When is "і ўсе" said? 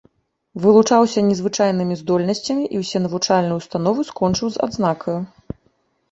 2.77-2.97